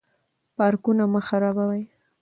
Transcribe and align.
پارکونه 0.55 1.03
مه 1.13 1.21
خرابوئ. 1.27 1.81